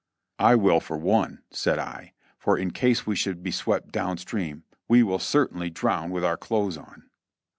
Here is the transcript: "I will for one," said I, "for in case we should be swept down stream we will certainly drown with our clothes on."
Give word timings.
"I 0.39 0.55
will 0.55 0.79
for 0.79 0.97
one," 0.97 1.43
said 1.51 1.77
I, 1.77 2.13
"for 2.39 2.57
in 2.57 2.71
case 2.71 3.05
we 3.05 3.15
should 3.15 3.43
be 3.43 3.51
swept 3.51 3.91
down 3.91 4.17
stream 4.17 4.63
we 4.87 5.03
will 5.03 5.19
certainly 5.19 5.69
drown 5.69 6.09
with 6.09 6.25
our 6.25 6.37
clothes 6.37 6.75
on." 6.75 7.03